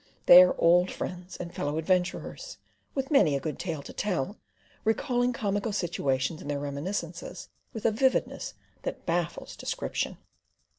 [0.25, 2.57] They are old friends and fellow adventurers,
[2.95, 4.39] with many a good tale to tell,
[4.83, 10.17] recalling comical situations in their reminiscences with a vividness that baffles description.